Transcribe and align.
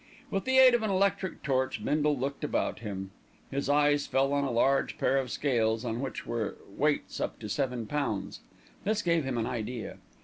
With 0.31 0.45
the 0.45 0.57
aid 0.57 0.73
of 0.73 0.81
an 0.81 0.89
electric 0.89 1.43
torch, 1.43 1.85
Bindle 1.85 2.17
looked 2.17 2.43
about 2.43 2.79
him. 2.79 3.11
His 3.51 3.69
eyes 3.69 4.07
fell 4.07 4.33
on 4.33 4.43
a 4.43 4.49
large 4.49 4.97
pair 4.97 5.17
of 5.19 5.29
scales, 5.29 5.85
on 5.85 6.01
which 6.01 6.25
were 6.25 6.55
weights 6.75 7.19
up 7.21 7.37
to 7.37 7.47
7 7.47 7.85
lbs. 7.85 8.39
This 8.83 9.03
gave 9.03 9.23
him 9.25 9.37
an 9.37 9.45
idea. 9.45 9.97